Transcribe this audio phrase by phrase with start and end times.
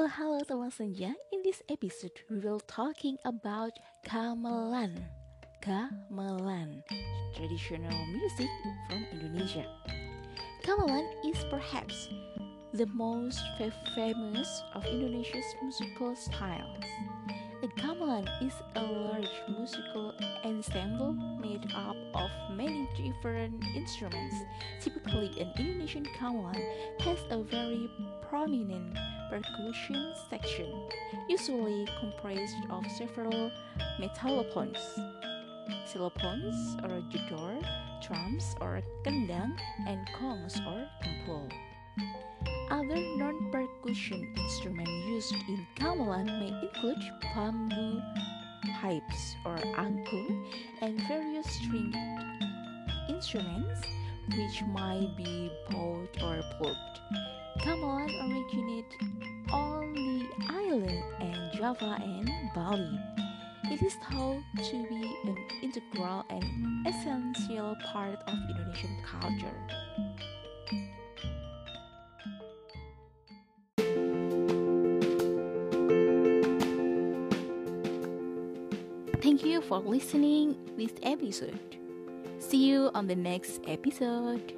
[0.00, 1.12] Hello teman senja.
[1.28, 3.76] In this episode, we will talking about
[4.08, 4.96] gamelan.
[5.60, 6.80] Gamelan,
[7.36, 8.48] traditional music
[8.88, 9.68] from Indonesia.
[10.64, 12.08] Gamelan is perhaps
[12.72, 13.44] the most
[13.92, 16.80] famous of Indonesia's musical styles.
[17.60, 20.16] A gamelan is a large musical
[20.48, 21.12] ensemble
[21.44, 24.48] made up of many different instruments.
[24.80, 26.56] Typically, an Indonesian gamelan
[27.04, 27.84] has a very
[28.24, 28.96] prominent
[29.30, 30.88] percussion section,
[31.28, 33.50] usually comprised of several
[34.00, 34.82] metallophones,
[35.86, 37.62] xylophones or jedor,
[38.02, 39.56] drums or kendang,
[39.86, 41.48] and gongs or kempul.
[42.70, 47.02] Other non-percussion instruments used in gamelan may include
[47.34, 48.02] bamboo
[48.80, 50.44] pipes or angklung
[50.82, 51.94] and various string
[53.08, 53.80] instruments
[54.36, 56.89] which might be bowed or plucked.
[59.52, 62.98] On the island and Java and Bali.
[63.64, 69.60] It is thought to be an integral and essential part of Indonesian culture.
[79.20, 81.76] Thank you for listening this episode.
[82.38, 84.54] See you on the next episode.